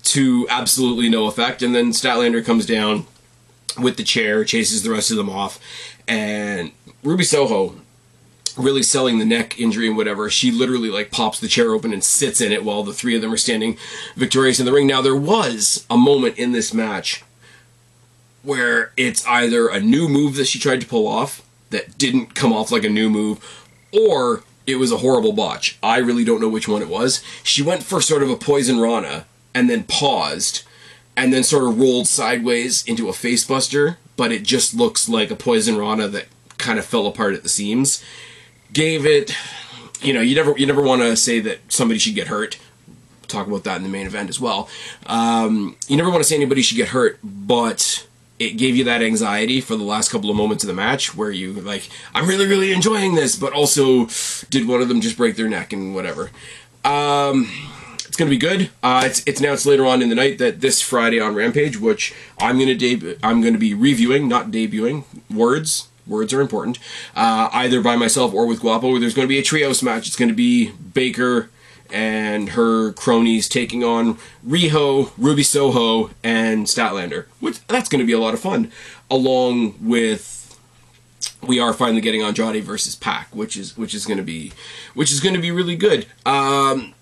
[0.04, 3.06] to absolutely no effect, and then Statlander comes down
[3.78, 5.60] with the chair, chases the rest of them off,
[6.08, 6.72] and
[7.04, 7.76] Ruby Soho
[8.58, 12.04] really selling the neck injury and whatever, she literally like pops the chair open and
[12.04, 13.78] sits in it while the three of them are standing
[14.16, 14.88] victorious in the ring.
[14.88, 17.24] Now there was a moment in this match
[18.44, 22.52] where it's either a new move that she tried to pull off that didn't come
[22.52, 25.78] off like a new move, or it was a horrible botch.
[25.82, 27.24] I really don't know which one it was.
[27.44, 30.64] She went for sort of a poison rana and then paused
[31.15, 35.36] and then sort of rolled sideways into a facebuster, but it just looks like a
[35.36, 36.26] poison rana that
[36.58, 38.04] kind of fell apart at the seams
[38.74, 39.36] gave it.
[40.02, 42.58] You know, you never you never want to say that somebody should get hurt.
[43.28, 44.69] Talk about that in the main event as well.
[45.06, 48.08] Um, you never want to say anybody should get hurt, but
[48.39, 51.30] it gave you that anxiety for the last couple of moments of the match where
[51.30, 54.08] you like, I'm really really enjoying this, but also
[54.50, 56.32] did one of them just break their neck and whatever.
[56.84, 57.50] Um,
[58.12, 58.69] it's gonna be good.
[58.84, 62.13] Uh, it's it's announced later on in the night that this Friday on Rampage, which
[62.41, 65.06] I'm gonna deb- I'm gonna be reviewing, not debuting.
[65.34, 66.78] Words words are important.
[67.15, 69.00] Uh, either by myself or with Guapo.
[69.00, 70.08] There's going to be a trios match.
[70.08, 71.50] It's going to be Baker
[71.89, 77.28] and her cronies taking on Riho, Ruby Soho, and Statlander.
[77.39, 78.74] Which that's going to be a lot of fun,
[79.10, 80.60] along with
[81.41, 84.52] we are finally getting on Andrade versus Pac, which is which is going to be
[84.95, 86.08] which is going to be really good.
[86.26, 86.93] Um,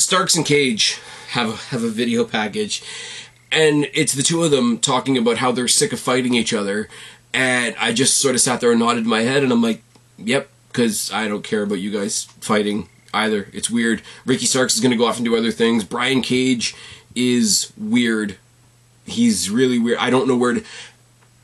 [0.00, 0.98] Starks and Cage
[1.30, 2.82] have have a video package,
[3.52, 6.88] and it's the two of them talking about how they're sick of fighting each other
[7.32, 9.82] and I just sort of sat there and nodded my head, and I'm like,
[10.18, 13.48] yep, because I don't care about you guys fighting either.
[13.52, 14.02] It's weird.
[14.24, 15.84] Ricky Starks is going to go off and do other things.
[15.84, 16.74] Brian Cage
[17.14, 18.36] is weird.
[19.06, 19.98] He's really weird.
[19.98, 20.64] I don't know where to.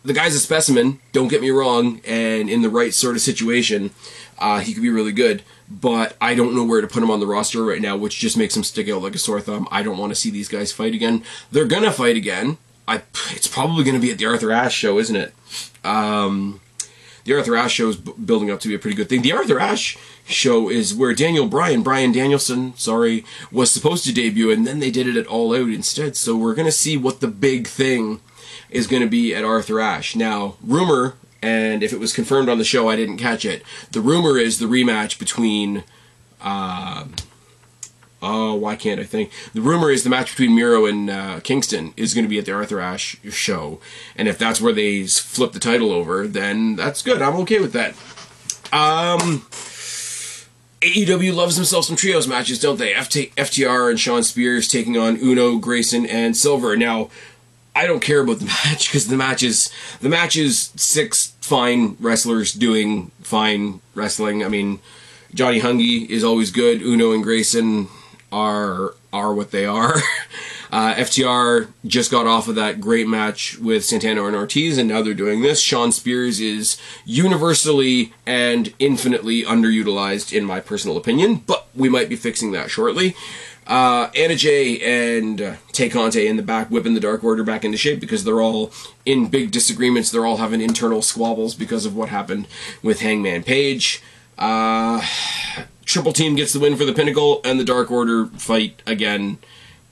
[0.05, 3.91] The guy's a specimen, don't get me wrong, and in the right sort of situation,
[4.39, 5.43] uh, he could be really good.
[5.69, 8.37] But I don't know where to put him on the roster right now, which just
[8.37, 9.67] makes him stick out like a sore thumb.
[9.71, 11.25] I don't want to see these guys fight again.
[11.51, 12.59] They're gonna fight again.
[12.89, 15.35] I, it's probably to be at the Arthur Ashe show, isn't it?
[15.85, 16.61] Um,
[17.25, 19.23] the Arthur Ashe show is building up to be a pretty good thing.
[19.23, 24.53] The Arthur Ashe show is where Daniel Bryan, Bryan Danielson, sorry, was supposed to debut,
[24.53, 26.17] and then they did it at All Out instead.
[26.17, 28.21] So we're to see what the big thing
[28.71, 30.15] is going to be at Arthur Ashe.
[30.15, 33.63] Now, rumor, and if it was confirmed on the show, I didn't catch it.
[33.93, 35.85] The rumor is the rematch between.
[36.41, 37.07] Uh,
[38.23, 39.31] Oh, why can't I think?
[39.53, 42.47] The rumor is the match between Miro and uh, Kingston is going to be at
[42.47, 43.79] the Arthur Ashe show,
[44.17, 47.21] and if that's where they flip the title over, then that's good.
[47.21, 47.91] I'm okay with that.
[48.73, 49.47] Um,
[50.81, 52.95] AEW loves themselves some trios matches, don't they?
[52.95, 56.75] FT- FTR and Shawn Spears taking on Uno, Grayson, and Silver.
[56.77, 57.11] Now,
[57.77, 61.97] I don't care about the match because the match is the match is six fine
[62.01, 64.43] wrestlers doing fine wrestling.
[64.43, 64.81] I mean,
[65.35, 66.81] Johnny Hungee is always good.
[66.81, 67.89] Uno and Grayson
[68.33, 70.01] are are what they are.
[70.73, 75.01] Uh, FTR just got off of that great match with Santana and Ortiz, and now
[75.01, 75.61] they're doing this.
[75.61, 82.17] Shawn Spears is universally and infinitely underutilized, in my personal opinion, but we might be
[82.17, 83.15] fixing that shortly.
[83.67, 84.81] Uh, Anna Jay
[85.15, 88.23] and uh, Tay Conti in the back, whipping the Dark Order back into shape because
[88.23, 88.73] they're all
[89.05, 90.11] in big disagreements.
[90.11, 92.47] They're all having internal squabbles because of what happened
[92.83, 94.03] with Hangman Page.
[94.39, 95.05] Uh,
[95.85, 99.39] Triple Team gets the win for the Pinnacle, and the Dark Order fight again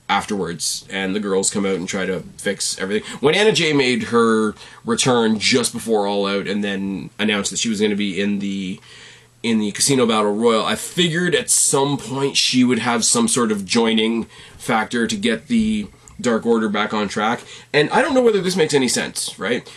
[0.09, 0.87] afterwards.
[0.91, 3.09] And the girls come out and try to fix everything.
[3.21, 7.69] When Anna Jay made her return just before All Out, and then announced that she
[7.69, 8.81] was going to be in the
[9.45, 13.53] in the Casino Battle Royal, I figured at some point she would have some sort
[13.53, 14.25] of joining
[14.57, 15.87] factor to get the
[16.19, 17.43] Dark Order back on track.
[17.73, 19.71] And I don't know whether this makes any sense, right?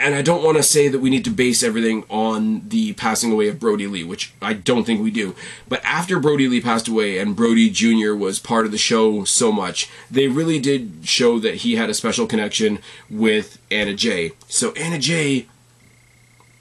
[0.00, 3.30] and I don't want to say that we need to base everything on the passing
[3.30, 5.34] away of Brodie Lee, which I don't think we do.
[5.68, 8.14] But after Brodie Lee passed away and Brodie Jr.
[8.14, 11.94] was part of the show so much, they really did show that he had a
[11.94, 12.78] special connection
[13.10, 14.32] with Anna Jay.
[14.48, 15.46] So Anna Jay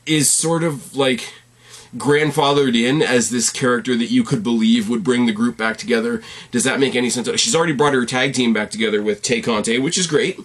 [0.06, 1.34] is sort of like
[1.98, 6.22] grandfathered in as this character that you could believe would bring the group back together.
[6.52, 7.30] Does that make any sense?
[7.40, 10.40] She's already brought her tag team back together with Tay Conti, which is great.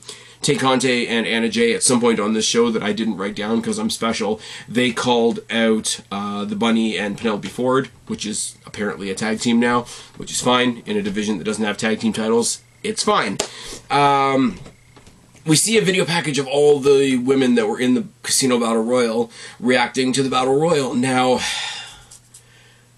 [0.44, 3.34] Tay Conti and Anna Jay at some point on this show that I didn't write
[3.34, 4.40] down because I'm special.
[4.68, 9.58] They called out uh, the Bunny and Penelope Ford, which is apparently a tag team
[9.58, 9.86] now,
[10.18, 12.60] which is fine in a division that doesn't have tag team titles.
[12.82, 13.38] It's fine.
[13.90, 14.60] Um,
[15.46, 18.82] we see a video package of all the women that were in the Casino Battle
[18.82, 19.30] Royal
[19.60, 20.94] reacting to the Battle Royal.
[20.94, 21.40] Now,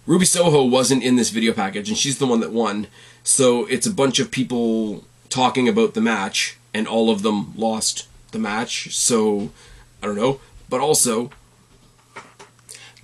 [0.06, 2.86] Ruby Soho wasn't in this video package, and she's the one that won.
[3.24, 8.06] So it's a bunch of people talking about the match, and all of them lost
[8.30, 8.94] the match.
[8.94, 9.50] So
[10.00, 10.40] I don't know.
[10.68, 11.30] But also,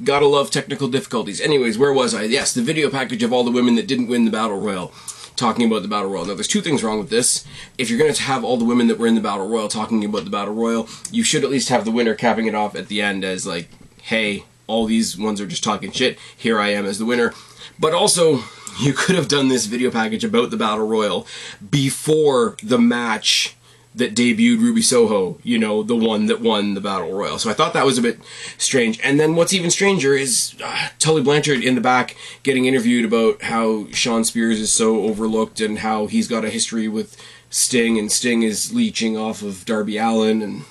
[0.05, 1.41] gotta love technical difficulties.
[1.41, 2.23] Anyways, where was I?
[2.25, 4.93] Yes, the video package of all the women that didn't win the Battle Royal
[5.37, 6.27] talking about the Battle Royal.
[6.27, 7.47] Now, there's two things wrong with this.
[7.79, 10.05] If you're going to have all the women that were in the Battle Royal talking
[10.05, 12.89] about the Battle Royal, you should at least have the winner capping it off at
[12.89, 13.69] the end as, like,
[14.03, 16.19] hey, all these ones are just talking shit.
[16.37, 17.33] Here I am as the winner.
[17.79, 18.45] But also,
[18.81, 21.27] you could have done this video package about the Battle Royal
[21.71, 23.57] before the match
[23.95, 27.39] that debuted Ruby Soho, you know, the one that won the Battle Royal.
[27.39, 28.21] So I thought that was a bit
[28.57, 28.99] strange.
[29.03, 33.43] And then what's even stranger is uh, Tully Blanchard in the back getting interviewed about
[33.43, 38.11] how Shawn Spears is so overlooked and how he's got a history with Sting and
[38.11, 40.65] Sting is leeching off of Darby Allin and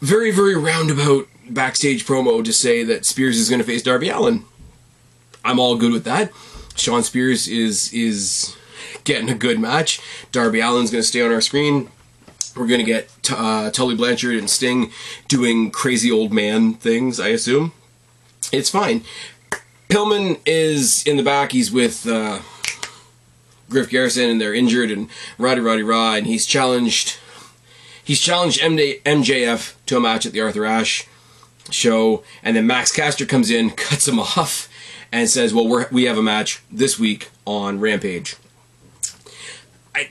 [0.00, 4.44] very, very roundabout backstage promo to say that Spears is going to face Darby Allin.
[5.44, 6.32] I'm all good with that.
[6.74, 8.56] Shawn Spears is is
[9.04, 10.00] getting a good match.
[10.32, 11.90] Darby Allin's going to stay on our screen.
[12.58, 14.90] We're going to get uh, Tully Blanchard and Sting
[15.28, 17.72] doing crazy old man things, I assume.
[18.52, 19.04] It's fine.
[19.88, 21.52] Pillman is in the back.
[21.52, 22.40] He's with uh,
[23.70, 27.16] Griff Garrison, and they're injured, and Roddy Roddy Rah, and he's challenged.
[28.02, 31.06] He's challenged MJF to a match at the Arthur Ashe
[31.70, 34.68] show, and then Max Caster comes in, cuts him off,
[35.12, 38.36] and says, "Well, we we have a match this week on Rampage."
[39.94, 40.08] I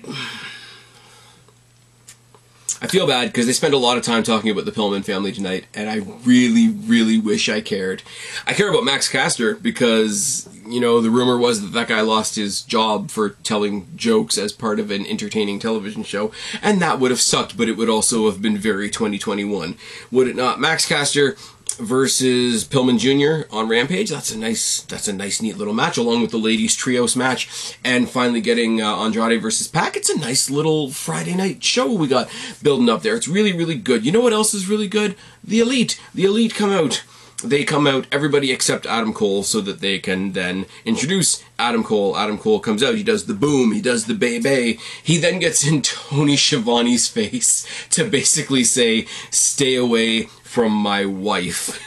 [2.80, 5.32] I feel bad because they spend a lot of time talking about the Pillman family
[5.32, 8.04] tonight, and I really, really wish I cared.
[8.46, 12.36] I care about Max Caster because, you know, the rumor was that that guy lost
[12.36, 17.10] his job for telling jokes as part of an entertaining television show, and that would
[17.10, 19.76] have sucked, but it would also have been very 2021,
[20.12, 20.60] would it not?
[20.60, 21.36] Max Caster
[21.80, 23.48] versus Pillman Jr.
[23.56, 24.10] on Rampage.
[24.10, 27.78] That's a nice, that's a nice, neat little match, along with the ladies trios match,
[27.84, 29.96] and finally getting uh, Andrade versus Pac.
[29.96, 32.30] It's a nice little Friday night show we got
[32.62, 33.16] building up there.
[33.16, 34.06] It's really, really good.
[34.06, 35.16] You know what else is really good?
[35.44, 36.00] The Elite.
[36.14, 37.04] The Elite come out
[37.44, 42.18] they come out, everybody except Adam Cole, so that they can then introduce Adam Cole.
[42.18, 44.80] Adam Cole comes out, he does the boom, he does the bay bay.
[45.04, 51.80] He then gets in Tony Schiavone's face to basically say, stay away from my wife.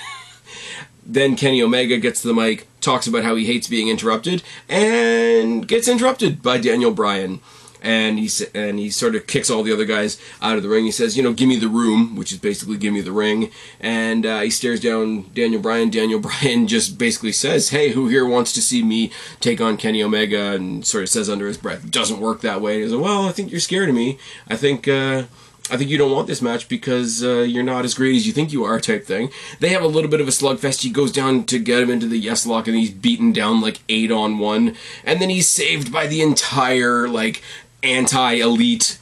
[1.06, 5.66] then Kenny Omega gets to the mic, talks about how he hates being interrupted, and
[5.66, 7.40] gets interrupted by Daniel Bryan
[7.82, 10.84] and he and he sort of kicks all the other guys out of the ring.
[10.84, 13.50] He says, "You know, give me the room," which is basically "give me the ring."
[13.80, 15.90] And uh, he stares down Daniel Bryan.
[15.90, 20.02] Daniel Bryan just basically says, "Hey, who here wants to see me take on Kenny
[20.02, 23.26] Omega?" And sort of says under his breath, doesn't work that way." He says, "Well,
[23.26, 24.18] I think you're scared of me.
[24.48, 25.24] I think." Uh,
[25.70, 28.32] I think you don't want this match because uh, you're not as great as you
[28.32, 29.30] think you are, type thing.
[29.60, 30.82] They have a little bit of a slugfest.
[30.82, 33.80] He goes down to get him into the yes lock, and he's beaten down like
[33.88, 37.42] eight on one, and then he's saved by the entire like
[37.82, 38.98] anti-elite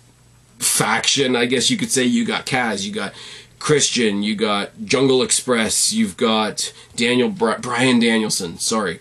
[0.59, 2.05] faction, I guess you could say.
[2.05, 3.15] You got Kaz, you got
[3.59, 8.59] Christian, you got Jungle Express, you've got Daniel Bryan Danielson.
[8.59, 9.01] Sorry.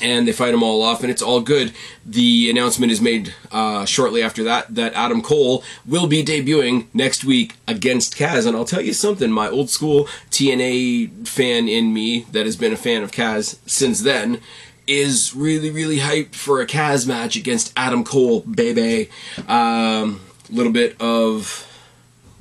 [0.00, 1.72] And they fight them all off, and it's all good.
[2.04, 7.24] The announcement is made uh, shortly after that that Adam Cole will be debuting next
[7.24, 8.46] week against Kaz.
[8.46, 12.72] And I'll tell you something, my old school TNA fan in me that has been
[12.72, 14.40] a fan of Kaz since then
[14.86, 19.10] is really, really hyped for a Kaz match against Adam Cole, baby.
[19.46, 21.67] A um, little bit of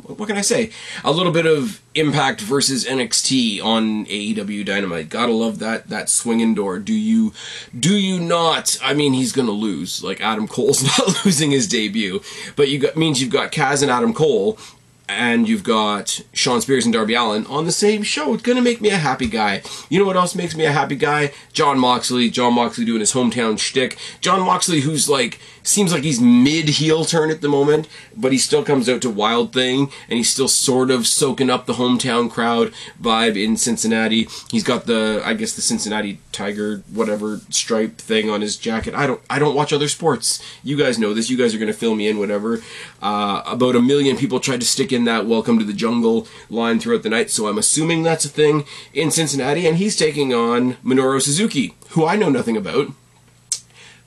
[0.07, 0.71] what can I say?
[1.03, 5.09] A little bit of Impact versus NXT on AEW Dynamite.
[5.09, 6.79] Gotta love that that swinging door.
[6.79, 7.33] Do you
[7.77, 8.77] do you not?
[8.83, 10.03] I mean, he's gonna lose.
[10.03, 12.21] Like Adam Cole's not losing his debut,
[12.55, 14.57] but you got means you've got Kaz and Adam Cole
[15.09, 18.33] and you've got Shawn Spears and Darby Allin on the same show.
[18.33, 19.61] It's gonna make me a happy guy.
[19.89, 21.31] You know what else makes me a happy guy?
[21.53, 22.29] Jon Moxley.
[22.29, 23.97] Jon Moxley doing his hometown shtick.
[24.21, 28.38] Jon Moxley, who's like seems like he's mid heel turn at the moment, but he
[28.38, 32.30] still comes out to Wild Thing, and he's still sort of soaking up the hometown
[32.30, 34.27] crowd vibe in Cincinnati.
[34.49, 38.93] He's got the, I guess, the Cincinnati Tiger whatever stripe thing on his jacket.
[38.93, 40.41] I don't, I don't watch other sports.
[40.63, 41.30] You guys know this.
[41.30, 42.62] You guys are gonna fill me in, whatever.
[43.01, 46.80] Uh, about a million people tried to stick in that "Welcome to the Jungle" line
[46.80, 50.75] throughout the night, so I'm assuming that's a thing in Cincinnati, and he's taking on
[50.75, 52.89] Minoru Suzuki, who I know nothing about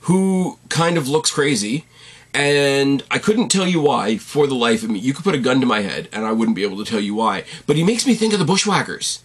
[0.01, 1.85] who kind of looks crazy.
[2.33, 5.01] And I couldn't tell you why for the life of me.
[5.01, 7.01] You could put a gun to my head and I wouldn't be able to tell
[7.01, 7.45] you why.
[7.67, 9.23] But he makes me think of the Bushwhackers.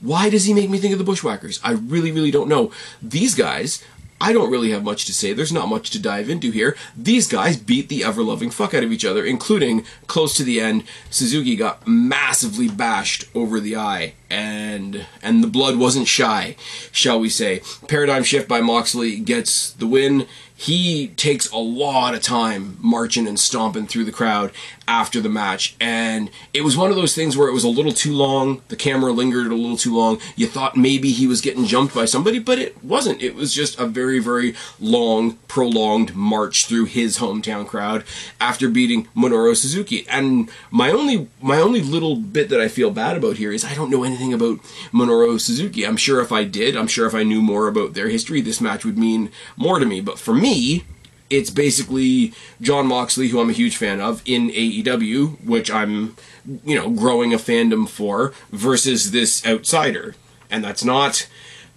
[0.00, 1.58] Why does he make me think of the Bushwhackers?
[1.64, 2.70] I really, really don't know.
[3.02, 3.82] These guys
[4.20, 5.32] I don't really have much to say.
[5.32, 6.76] There's not much to dive into here.
[6.96, 10.60] These guys beat the ever loving fuck out of each other, including close to the
[10.60, 10.84] end.
[11.10, 16.56] Suzuki got massively bashed over the eye, and and the blood wasn't shy,
[16.92, 17.60] shall we say.
[17.88, 20.26] Paradigm shift by Moxley gets the win
[20.58, 24.50] he takes a lot of time marching and stomping through the crowd
[24.88, 25.76] after the match.
[25.80, 28.62] And it was one of those things where it was a little too long.
[28.68, 30.18] The camera lingered a little too long.
[30.34, 33.22] You thought maybe he was getting jumped by somebody, but it wasn't.
[33.22, 38.04] It was just a very, very long, prolonged march through his hometown crowd
[38.40, 40.06] after beating Minoru Suzuki.
[40.08, 43.74] And my only my only little bit that I feel bad about here is I
[43.74, 44.58] don't know anything about
[44.92, 45.86] Minoru Suzuki.
[45.86, 48.60] I'm sure if I did, I'm sure if I knew more about their history, this
[48.60, 50.00] match would mean more to me.
[50.00, 50.84] But for me, me,
[51.30, 56.16] it's basically Jon Moxley, who I'm a huge fan of, in AEW, which I'm,
[56.64, 60.14] you know, growing a fandom for, versus this outsider.
[60.50, 61.28] And that's not.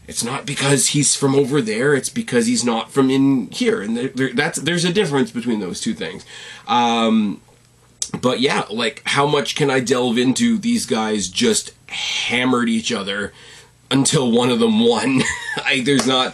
[0.08, 1.94] It's not because he's from over there.
[1.94, 5.60] It's because he's not from in here, and there, there, that's there's a difference between
[5.60, 6.26] those two things.
[6.68, 7.42] Um,
[8.20, 13.34] but yeah, like how much can I delve into these guys just hammered each other
[13.92, 15.22] until one of them won?
[15.58, 16.34] I, there's not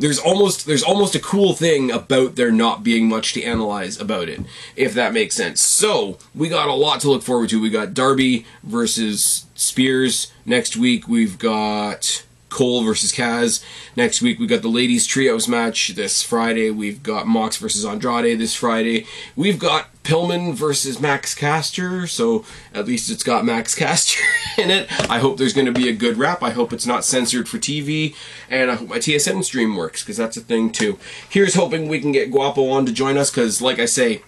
[0.00, 4.28] there's almost there's almost a cool thing about there not being much to analyze about
[4.28, 4.40] it,
[4.74, 5.60] if that makes sense.
[5.60, 7.60] So we got a lot to look forward to.
[7.60, 11.06] We got Darby versus Spears next week.
[11.06, 13.64] We've got Cole versus Kaz.
[13.96, 16.70] Next week we got the ladies trios match this Friday.
[16.70, 19.06] We've got Mox versus Andrade this Friday.
[19.36, 22.44] We've got Pillman versus Max Caster, so
[22.74, 24.22] at least it's got Max Caster
[24.58, 24.88] in it.
[25.10, 26.42] I hope there's going to be a good rap.
[26.42, 28.14] I hope it's not censored for TV,
[28.48, 30.98] and I hope my TSN stream works because that's a thing too.
[31.28, 34.22] Here's hoping we can get Guapo on to join us because, like I say,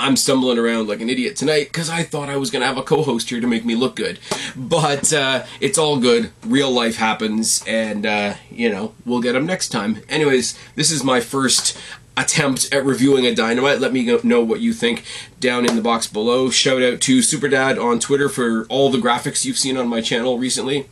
[0.00, 2.78] I'm stumbling around like an idiot tonight because I thought I was going to have
[2.78, 4.18] a co host here to make me look good.
[4.56, 6.30] But uh, it's all good.
[6.44, 10.02] Real life happens, and, uh, you know, we'll get them next time.
[10.08, 11.78] Anyways, this is my first
[12.16, 13.80] attempt at reviewing a dynamite.
[13.80, 15.04] Let me know what you think
[15.38, 16.50] down in the box below.
[16.50, 20.38] Shout out to Superdad on Twitter for all the graphics you've seen on my channel
[20.38, 20.86] recently.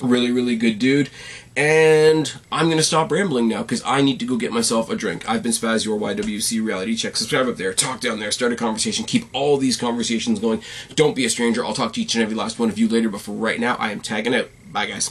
[0.00, 1.10] Really, really good dude.
[1.56, 4.96] And I'm going to stop rambling now because I need to go get myself a
[4.96, 5.26] drink.
[5.26, 7.16] I've been Spaz, your YWC reality check.
[7.16, 10.62] Subscribe up there, talk down there, start a conversation, keep all these conversations going.
[10.94, 11.64] Don't be a stranger.
[11.64, 13.76] I'll talk to each and every last one of you later, but for right now,
[13.76, 14.50] I am tagging out.
[14.70, 15.10] Bye, guys.